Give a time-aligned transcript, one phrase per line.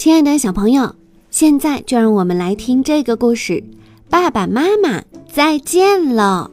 [0.00, 0.94] 亲爱的小朋友，
[1.30, 3.62] 现在就让我们来听这个故事。
[4.08, 6.50] 爸爸妈妈再见了。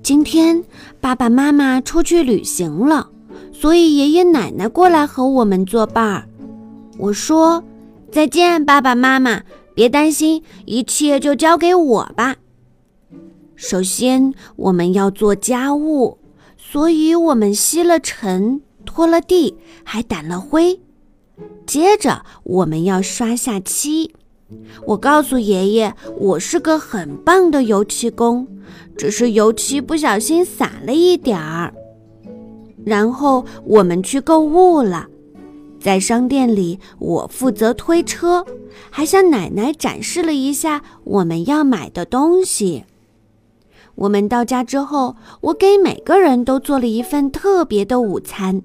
[0.00, 0.62] 今天
[1.00, 3.10] 爸爸妈妈出去旅行了，
[3.52, 6.28] 所以爷爷奶奶过来和我们作伴儿。
[6.98, 7.64] 我说
[8.12, 9.42] ：“再见，爸爸妈妈，
[9.74, 12.36] 别担心，一切就交给我吧。”
[13.56, 16.18] 首先，我们要做家务。
[16.70, 20.80] 所以我们吸了尘，拖了地，还掸了灰。
[21.66, 24.14] 接着我们要刷下漆。
[24.86, 28.46] 我告诉爷爷，我是个很棒的油漆工，
[28.96, 31.74] 只是油漆不小心洒了一点儿。
[32.84, 35.08] 然后我们去购物了，
[35.80, 38.44] 在商店里，我负责推车，
[38.88, 42.84] 还向奶奶展示了一下我们要买的东西。
[43.94, 48.62] 我们到家之后，我给每个人都做了一份特别的午餐：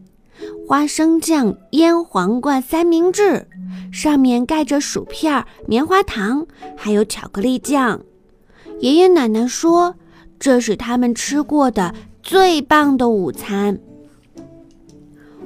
[0.67, 3.45] 花生酱腌黄瓜三明治，
[3.92, 8.00] 上面盖着薯片、棉花糖，还有巧克力酱。
[8.80, 9.95] 爷爷奶奶说，
[10.39, 13.80] 这是他们吃过的最棒的午餐。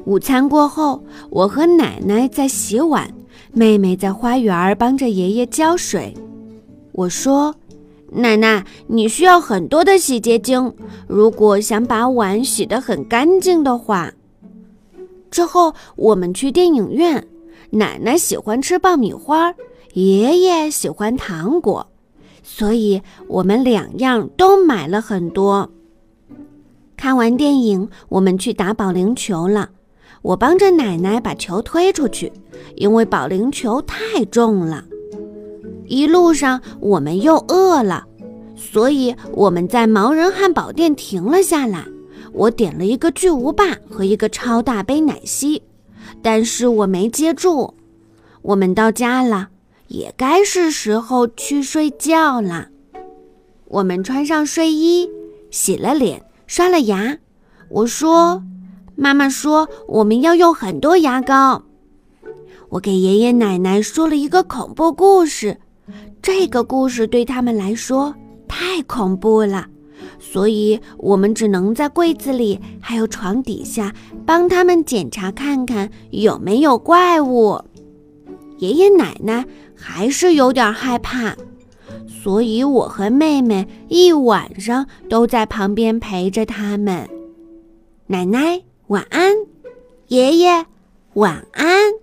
[0.05, 3.11] 午餐过后，我和奶奶在洗碗，
[3.51, 6.13] 妹妹在花园帮着爷爷浇水。
[6.91, 7.55] 我说。
[8.13, 10.73] 奶奶，你需要很多的洗洁精。
[11.07, 14.11] 如果想把碗洗得很干净的话，
[15.29, 17.25] 之后我们去电影院。
[17.69, 19.53] 奶奶喜欢吃爆米花，
[19.93, 21.87] 爷爷喜欢糖果，
[22.43, 25.71] 所以我们两样都买了很多。
[26.97, 29.69] 看完电影，我们去打保龄球了。
[30.21, 32.33] 我帮着奶奶把球推出去，
[32.75, 34.83] 因为保龄球太重了。
[35.91, 38.05] 一路上我们又饿了，
[38.55, 41.85] 所以我们在盲人汉堡店停了下来。
[42.31, 45.61] 我点了一个巨无霸和一个超大杯奶昔，
[46.21, 47.73] 但是我没接住。
[48.41, 49.49] 我们到家了，
[49.89, 52.69] 也该是时候去睡觉了。
[53.65, 55.09] 我们穿上睡衣，
[55.49, 57.17] 洗了脸，刷了牙。
[57.67, 58.41] 我说
[58.95, 61.63] ：“妈妈说我们要用很多牙膏。”
[62.69, 65.57] 我给爷爷奶奶说了一个恐怖故事。
[66.21, 68.13] 这个故事对他们来说
[68.47, 69.67] 太恐怖了，
[70.19, 73.93] 所以我们只能在柜子里还有床底下
[74.25, 77.59] 帮他们检查看看有没有怪物。
[78.59, 81.35] 爷爷奶奶还是有点害怕，
[82.07, 87.09] 所以我和妹妹一晚上都在旁边陪着他们。
[88.05, 89.33] 奶奶晚安，
[90.09, 90.65] 爷爷
[91.13, 92.00] 晚安。